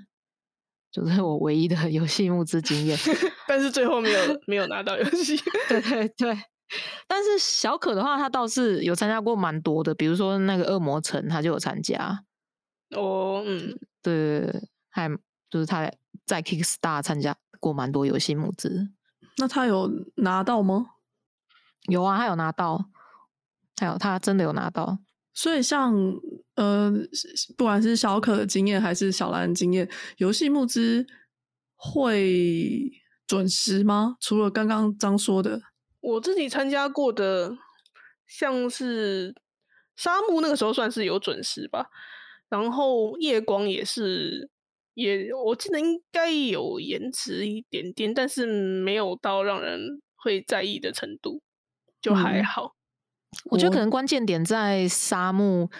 [0.90, 2.98] 就是 我唯一的游戏募资经验。
[3.46, 5.36] 但是最后没有没有拿到游戏。
[5.70, 6.36] 对对对，
[7.06, 12.24] 但是小可的话，他倒是有参加过蛮多的，比如说那个恶魔城，他就有参加。
[12.90, 15.08] 哦，嗯，对对对，对还
[15.48, 15.88] 就是他
[16.26, 18.88] 在 Kickstar 参加过蛮多游戏募资。
[19.36, 20.86] 那他有拿到吗？
[21.88, 22.84] 有啊，他有拿到，
[23.76, 24.98] 还有他真的有拿到。
[25.32, 25.92] 所以像
[26.54, 26.92] 呃，
[27.56, 31.04] 不管是小可的经验还是小兰的经验，游戏募资
[31.74, 32.90] 会
[33.26, 34.16] 准时吗？
[34.20, 35.60] 除了刚刚张说的，
[36.00, 37.56] 我自己参加过的，
[38.28, 39.34] 像是
[39.96, 41.86] 沙漠那个时候算是有准时吧，
[42.48, 44.48] 然后夜光也是，
[44.94, 51.42] 也我记得应该有延迟一点点，但是没有到让人会在意的程度，
[52.00, 52.76] 就还嗯好。
[53.50, 55.70] 我觉得可能关键点在沙漠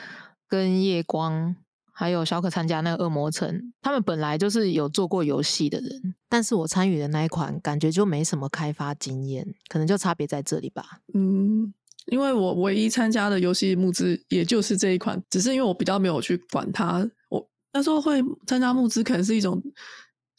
[0.49, 1.55] 跟夜光，
[1.93, 11.01] 还有小可参加那个恶魔城，他们本来就是有做过游戏的人，但是我参与的那一款感觉就没什么开发经验，可能就差别在这里吧。
[11.14, 11.73] 嗯，
[12.07, 19.62] 因为我唯一参加的游戏募资也就是这一款，只是因为我比较没有去管它，我那时候会参加募资，可能是一种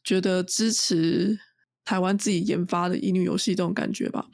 [0.04, 1.38] 觉得支持
[1.84, 4.26] 台湾自己研发的乙女游戏这种感觉吧，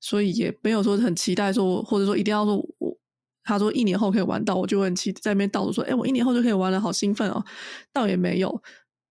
[0.00, 2.98] 所以也没有说很期待说，或者说一定要说我。
[3.42, 7.42] 他说一年后可以玩到，我就会很期待在那边倒数说：“哎、我一年后就可以玩了，好兴奋哦！”
[7.90, 8.62] 倒也没有，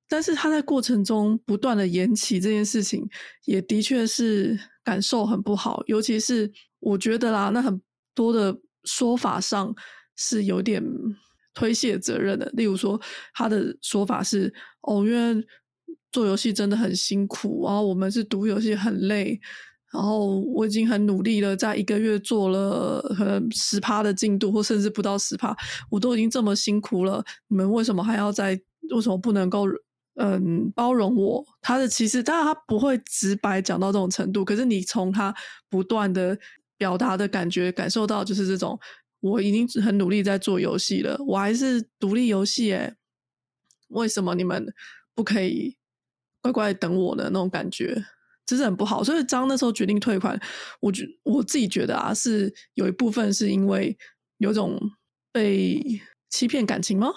[0.08, 3.06] 但是他在过程中不断的延期这件事情，
[3.46, 5.84] 也的确是感受很不好。
[5.88, 6.50] 尤其是
[6.80, 7.82] 我觉得啦，那很
[8.14, 9.76] 多的说法上
[10.16, 10.82] 是有点
[11.54, 12.50] 推卸责任的。
[12.54, 13.02] 例如说，
[13.34, 14.54] 他的说法是
[14.88, 15.44] ：“哦，因为
[16.12, 19.42] 做游戏真的很辛苦，然后我们是读游戏很累。”
[19.92, 25.56] 然后我已经很努力了，在一个月做了可能十趴的进度，或甚至不到十趴，
[25.90, 28.60] 我都已经这么辛苦了，你们为什么还要在？
[28.96, 29.68] 为什么不能够
[30.16, 31.46] 嗯包容我？
[31.62, 35.32] 他的其实当然他不会直白讲到这种程度，可是你从他
[35.70, 36.36] 不断的
[36.76, 38.80] 表达的感觉感受到，就是这种
[39.20, 42.96] 我已经很努力在做游戏了，我还是独立游戏诶，
[43.90, 44.66] 为什么你们
[45.14, 45.78] 不可以
[46.42, 47.26] 乖乖等我呢？
[47.26, 48.04] 那种感觉。
[48.50, 50.36] 这是很不好，所以张那时候决定退款，
[50.80, 53.96] 我觉我自己觉得啊，是有一部分是因为
[54.40, 54.76] 有种
[55.32, 55.80] 被
[56.32, 57.14] 欺骗感情吗？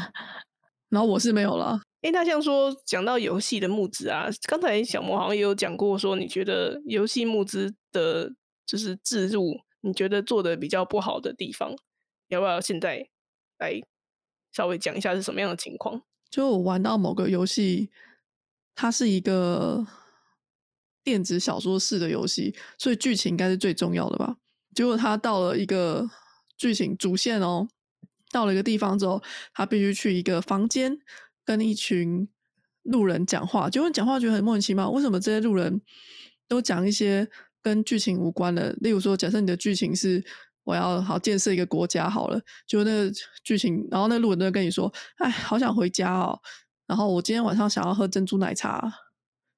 [0.88, 8.32] 然后我是没有了，诶，那像说讲到游戏的募资啊，刚才小魔好像也有讲过，说你觉得游戏募资的，
[8.64, 11.74] 就是置入，你觉得做的比较不好的地方，
[12.28, 13.06] 要不要现在
[13.58, 13.78] 来
[14.52, 16.00] 稍微讲一下是什么样的情况？
[16.30, 17.90] 就我玩到某个游戏，
[18.74, 19.86] 它是一个
[21.06, 24.34] 电子小说式的游戏，所以剧情应该是最重要的吧。
[24.74, 26.04] 结果他到了一个
[26.58, 27.68] 剧情主线哦，
[28.32, 29.22] 到了一个地方之后，
[29.54, 30.98] 他必须去一个房间
[31.44, 32.28] 跟一群
[32.82, 33.70] 路人讲话。
[33.70, 35.80] 结果讲话觉得很莫名其妙，为什么这些路人
[36.48, 37.28] 都讲一些
[37.62, 38.72] 跟剧情无关的？
[38.80, 40.20] 例如说，假设你的剧情是
[40.64, 43.12] 我要好建设一个国家好了，就那个
[43.44, 44.92] 剧情，然后那路人都跟你说
[45.22, 46.36] ：“哎，好想回家哦。”
[46.88, 49.05] 然后我今天晚上想要喝珍珠奶茶。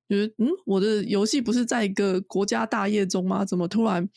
[0.09, 3.45] 就是嗯，我的游戏不是在一个国家大业中吗？
[3.45, 4.09] 怎么突然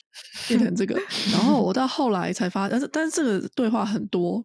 [0.47, 0.95] 变成这个？
[1.33, 4.43] 然后我到后来才发，但是但是这个对话很多，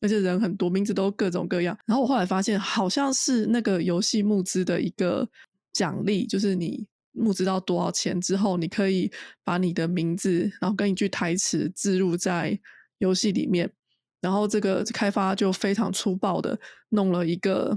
[0.00, 1.76] 而且人很多，名字都各种各样。
[1.86, 5.26] 然后我后来发现，好像是那个游戏募资的一个
[5.72, 9.10] 奖励，就是你募资到多少钱之后，你可以
[9.44, 12.58] 把你的名字，然后跟一句台词置入在
[12.98, 13.72] 游戏里面。
[14.20, 16.56] 然后这个开发就非常粗暴的
[16.90, 17.76] 弄了一个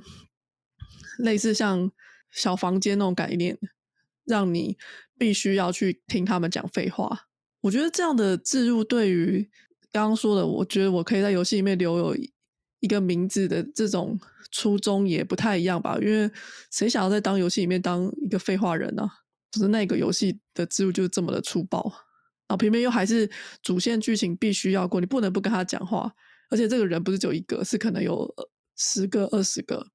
[1.17, 1.91] 类似像
[2.35, 3.57] 小房间那种概念，
[4.25, 4.77] 让你
[5.17, 7.27] 必须要去听他们讲废话。
[7.61, 9.49] 我觉得这样的置入对于
[9.91, 12.15] 刚刚说的，我觉得我可以在游戏里面留有
[12.81, 14.19] 一个名字的这种
[14.51, 15.97] 初衷也不太一样吧。
[16.01, 16.29] 因为
[16.69, 19.09] 谁想要在当游戏里面当一个废话人呢、
[19.51, 21.81] 就是那个游戏的置入就是这么的粗暴，
[22.47, 23.27] 然后偏偏又还是
[23.63, 26.13] 主线剧情必须要过，你不能不跟他讲话。
[26.51, 28.31] 而且这个人不是只有一个，是可能有
[28.75, 29.87] 十个、二十个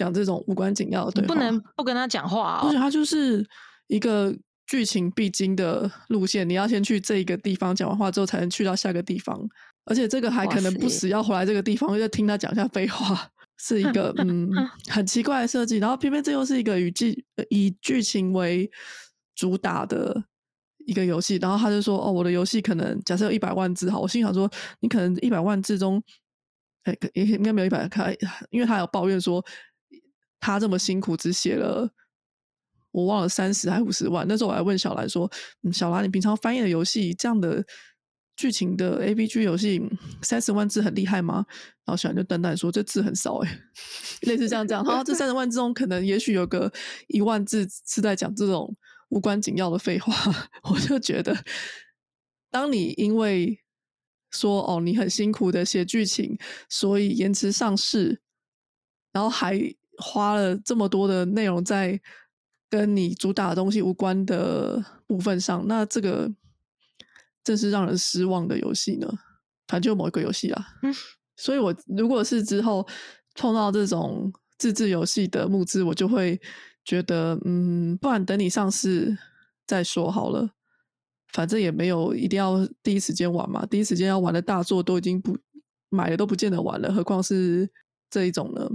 [0.00, 2.66] 讲这种无关紧要的对话，不能不跟他讲话哦。
[2.66, 3.46] 而且他就是
[3.88, 4.34] 一个
[4.66, 9.38] 剧情必经的路线，你要先去这一个地方讲完话之后，才能去到下个地方。
[9.84, 14.50] 而且这个还可能不塞时要回来这个地方，再听他讲一下废话，是一个 嗯
[14.88, 15.78] 很奇怪的设计。
[15.78, 18.70] 然后偏偏这又是一个以剧呃以剧情为
[19.34, 20.24] 主打的
[20.86, 24.48] 一个游戏，然后他就说：“哦，我的游戏可能假设有一百万字，好，我心想说，
[24.80, 26.02] 你可能一百万字中，
[26.84, 28.16] 哎，应该没有一百开，
[28.50, 29.44] 因为他有抱怨说
[30.40, 31.88] 他这么辛苦，只写了
[32.90, 34.26] 我忘了三十还五十万。
[34.26, 35.30] 那时候我还问小兰说
[35.62, 37.64] ：“嗯，小兰，你平常翻译的游戏这样的
[38.36, 39.80] 剧情的 A B G 游戏，
[40.22, 41.44] 三十万字很厉害吗？”
[41.84, 43.60] 然后小兰就淡淡说：“这字很少哎、
[44.22, 44.82] 类似这样这样。
[44.84, 46.72] 然后这三十万字中，可能也许有个
[47.08, 48.74] 一万字是在讲这种
[49.10, 50.12] 无关紧要的废话。
[50.70, 51.36] 我就觉得，
[52.50, 53.60] 当你因为
[54.30, 58.20] 说哦你很辛苦的写剧情，所以延迟上市，
[59.12, 59.58] 然后还
[60.00, 62.00] 花了这么多的内容在
[62.68, 66.30] 跟你主打的东西无关的部分上，那这个
[67.44, 69.06] 正是让人失望的游戏呢。
[69.68, 70.92] 反正就某一个游戏啊，嗯
[71.36, 72.86] 所以我如果是之后
[73.34, 76.40] 碰到这种自制游戏的募资，我就会
[76.84, 79.16] 觉得，嗯，不然等你上市
[79.66, 80.50] 再说好了。
[81.32, 85.38] 反正也没有一定要第一时间玩嘛，第一时间要玩的大作都已经不
[85.88, 87.70] 买了都不见得玩了，何况是
[88.10, 88.68] 这一种呢？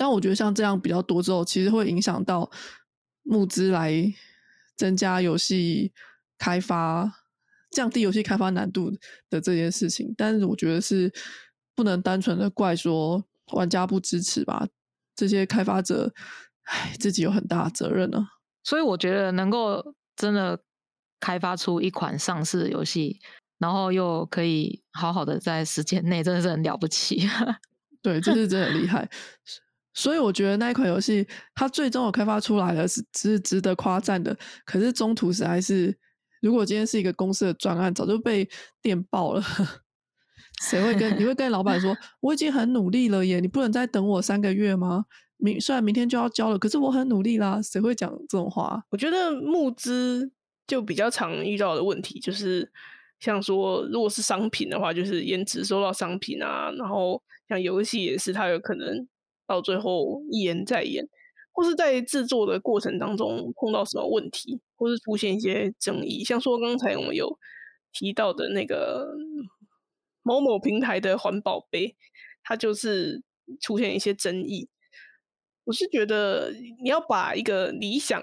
[0.00, 2.50] 但我觉得像这样比较多之后，其实会影响到
[3.22, 3.92] 募资来
[4.74, 5.92] 增加游戏
[6.38, 7.12] 开发、
[7.70, 8.90] 降低游戏开发难度
[9.28, 10.14] 的这件事情。
[10.16, 11.12] 但是我觉得是
[11.74, 14.66] 不能单纯的怪说玩家不支持吧，
[15.14, 16.10] 这些开发者，
[16.62, 18.26] 唉，自己有很大的责任呢、
[18.64, 20.58] 所以我觉得能够真的
[21.20, 23.20] 开发出一款上市的游戏，
[23.58, 27.28] 然后又可以好好的在时间内，真的是很了不起。
[28.00, 29.06] 对，这是真的很厉害。
[29.92, 34.36] 所以我觉得那一款游戏，它最终有开发出来了，是是值得夸赞的。
[34.64, 35.96] 可是中途实在是，
[36.40, 38.48] 如果今天是一个公司的专案，早就被
[38.80, 39.42] 电爆了。
[40.62, 45.04] 谁会跟你会跟老板说， 我已经很努力了耶，你不能再等我三个月吗？
[45.38, 47.60] 明虽然明天就要交了，可是我很努力啦。
[47.62, 48.82] 谁会讲这种话？
[48.90, 50.30] 我觉得募资
[50.66, 52.70] 就比较常遇到的问题，就是
[53.20, 59.08] 像说，如果是商品的话，就是延迟收到商品啊，然后像游戏也是，它有可能
[59.50, 61.08] 到最后一言再言，
[61.50, 67.36] 或是在制作的过程当中碰到什么问题，或是出现一些争议，像说刚才我们有
[67.92, 69.12] 提到的那个
[70.22, 71.96] 某某平台的环保杯，
[72.44, 73.24] 它就是
[73.60, 74.68] 出现一些争议。
[75.64, 78.22] 我是觉得你要把一个理想、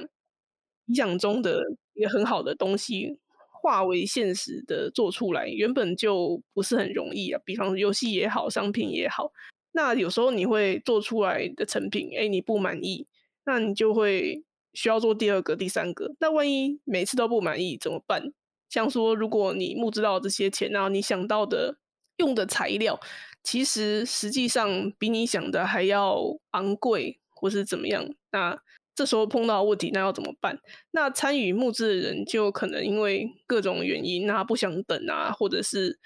[0.86, 1.62] 理想中的
[1.94, 3.20] 一个很好的东西
[3.62, 7.42] 化为现实的做出来，原本就不是很容易啊。
[7.44, 9.34] 比方游戏也好，商品也好，
[9.78, 13.06] 那有时候你会做出来的成品，哎，你不满意，
[13.46, 16.16] 那你就会需要做第二个、第三个。
[16.20, 18.34] 那万一每次都不满意怎么办？
[18.72, 21.78] 像说，如果你募资到这些钱，然后你想到的
[22.18, 23.00] 用的材料，
[23.44, 28.10] 其实实际上比你想的还要昂贵，或是怎么样？
[28.32, 28.60] 那
[28.96, 30.60] 这时候碰到问题，那要怎么办？
[30.90, 36.00] 那参与募资的人就可能因为各种原因，那不想等啊，或者是，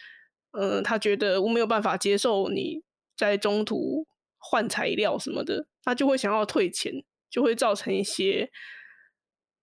[0.52, 2.84] 呃，他觉得我没有办法接受你
[3.22, 4.08] 在中途
[4.40, 6.92] 换材料什么的，他就会想要退钱，
[7.30, 8.50] 就会造成一些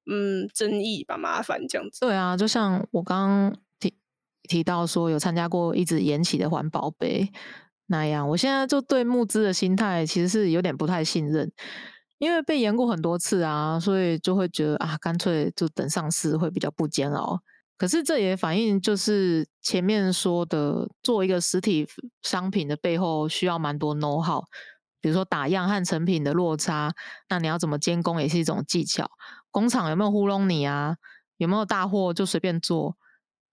[0.09, 1.99] 嗯争议吧，麻烦这样子。
[2.07, 3.99] 对啊，就像我刚刚提
[4.45, 7.33] 提到说有参加过一直延期的环保杯
[7.87, 11.51] 那样，我现在就对募资的心态其实是有点不太信任，
[12.19, 17.41] 因为被延过很多次啊，所以就会觉得啊，干脆就等上市会比较不煎熬。
[17.79, 21.87] 可是这也反映就是前面说的，做一个实体
[22.23, 24.43] 商品的背后需要蛮多 know how，
[25.01, 26.93] 比如说打样和成品的落差，
[27.29, 29.09] 那你要怎么监工也是一种技巧。
[29.53, 30.97] 工厂有没有糊弄你啊？
[31.37, 32.97] 有没有大货就随便做？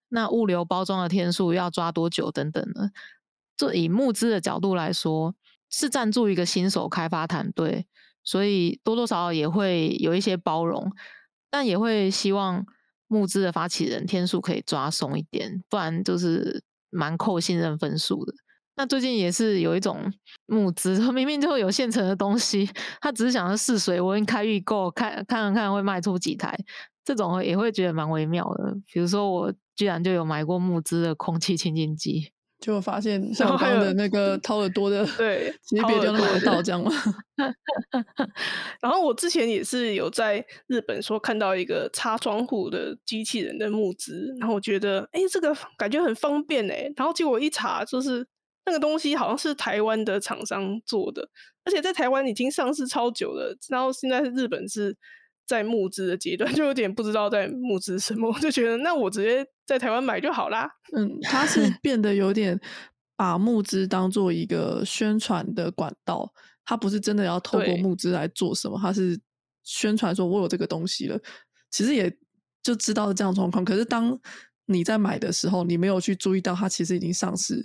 [0.10, 2.92] 那物流包装的天数要抓多久等等的？
[3.56, 5.36] 就以募资的角度来说，
[5.70, 7.86] 是赞助一个新手开发团队，
[8.24, 10.92] 所以多多少少也会有一些包容，
[11.50, 12.66] 但也会希望
[13.08, 18.34] 募资的发起人天数可以抓松一点，不然就是蛮扣信任分数的。
[18.78, 20.12] 那最近也是有一种
[20.48, 26.58] 募资， 明明就有现成的东西，他只是想要试水温、开预购，看看看会卖出几台，
[27.06, 28.76] 这种也会觉得蛮微妙的。
[28.92, 36.92] 比如说，我居然就有买过募资的空气清净机，就发现像我然后还有刚刚的那 个掏耳朵的，对其实别的地方买得到这样吗？
[38.82, 48.26] 然后我之前也是有在日本说看到一个擦窗户的机器人的募资，然后我觉得哎、诶这个感觉很方便哎、然后结果一查就是
[48.66, 51.28] 那个东西好像是台湾的厂商做的，
[51.66, 54.96] 而且在台湾已经上市超久了，然后现在日本是
[55.46, 60.70] 在募资的阶段， 就有点不知道在募资什么，就觉得那我直接在台湾买就好啦。
[60.96, 62.60] 嗯，他是 变得有点
[63.16, 66.32] 把募资当做一个宣传的管道，
[66.66, 69.20] 他不是真的要透过募资来做什么，他是
[69.64, 71.20] 宣传说我有这个东西了。
[71.72, 72.16] 其实也
[72.64, 74.18] 就知道这样的状况，可是当
[74.66, 77.64] 你在买的时候，你没有去注意到它其实已经上市，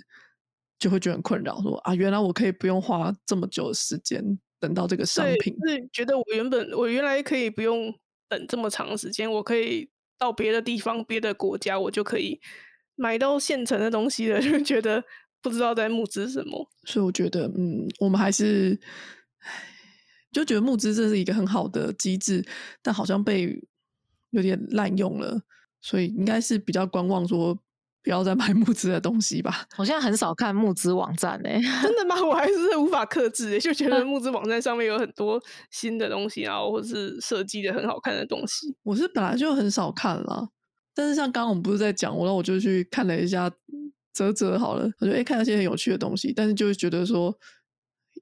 [0.77, 4.23] 就会觉得很困扰，说啊，原来我可以不用花这么久的时间
[4.61, 5.53] 等到这个商对，品。
[5.67, 7.93] 是觉得我原本我原来可以不用
[8.29, 12.39] 等这么长时间，我可以到别的地方、别的国家，我就可以
[12.95, 15.03] 买到现成的东西了， 就觉得
[15.41, 16.69] 不知道在募资什么。
[16.85, 18.79] 所以我觉得，嗯，我们还是，
[20.31, 22.45] 就觉得募资这是一个很好的机制，
[22.81, 23.59] 但好像被
[24.29, 25.41] 有点滥用了，
[25.81, 27.57] 所以应该是比较观望，说
[28.03, 29.65] 不要再买募资的东西吧。
[29.77, 32.15] 我现在很少看募资网站诶、真的吗？
[32.23, 38.75] 我还是无法克制欸，就觉得募资网站上面有很多新的东西，然后或是设计的很好看的东西。
[38.83, 40.49] 我是本来就很少看了，
[40.95, 43.51] 但是像刚刚我们不是在讲，我然后我就去看了一下
[44.13, 47.33] 泽泽好了，我觉得诶看到一些很有趣的东西，但是就是觉得说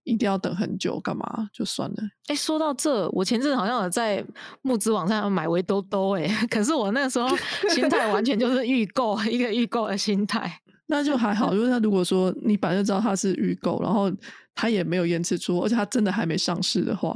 [0.10, 1.97] 一定要等很久，干嘛就算了。
[2.28, 4.24] 哎、说到这，我前阵好像有在
[4.62, 7.28] 募资网站上买围兜兜，哎， 可是我那个时候
[7.70, 10.60] 心态完全就是预购，一个预购的心态。
[10.91, 14.12] 那就还好，因为他如果说你本来就知道它是预购，然后
[14.55, 17.16] 它也没有延迟出货，而且它真的还没上市的话，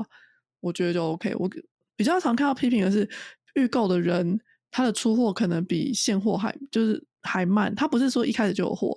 [0.59, 1.33] 我觉得就 OK。
[1.39, 1.49] 我
[1.95, 3.09] 比较常看到批评的是
[3.55, 4.39] 预购的人，
[4.69, 7.73] 他的出货可能比现货还就是还慢。
[7.73, 8.95] 他不是说一开始就有货，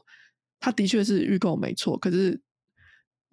[0.61, 2.39] 他的确是预购没错，可是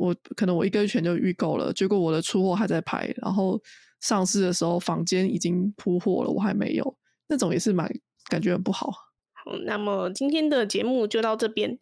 [0.03, 3.57] 我可能我一个月前就预购了，结果我的出货还在排，然后
[4.01, 6.97] 上市的时候房间已经铺货了，我还没有，
[7.29, 7.89] 那种也是蛮
[8.29, 8.91] 感觉很不好。
[9.31, 11.79] 好，那么今天的节目就到这边。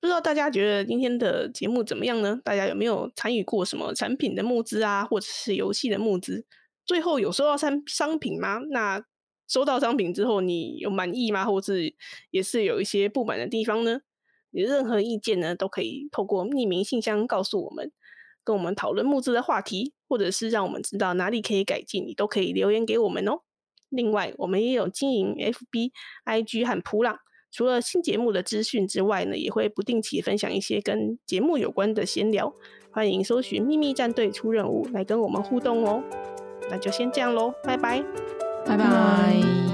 [0.00, 2.40] 不知道大家觉得今天的节目怎么样呢？
[2.42, 6.44] 大家有没有参与过什么产品的募资啊，或者是游戏的募资？
[6.84, 8.58] 最后有收到商商品吗？
[8.72, 9.00] 那
[9.46, 11.44] 收到商品之后，你有满意吗？
[11.44, 11.94] 或是
[12.32, 14.00] 也是有一些不满的地方呢？
[14.52, 17.90] 你的任何意见呢，都可以透过匿名信箱告诉我们，
[18.44, 23.40] 跟我们讨论募资的话题，或者是让我们知道哪里可以改进，你都可以留言给我们哦。
[23.88, 25.90] 另外，我们也有经营 FB、
[26.26, 27.18] IG 和普朗。
[27.50, 32.54] 除了新节目的资讯之外呢，也会不定期分享一些跟节目有关的闲聊。
[32.90, 36.02] 欢迎搜寻“秘密战队出任务”来跟我们互动哦。
[36.70, 38.02] 那就先这样喽，拜拜。
[38.64, 39.71] 拜拜。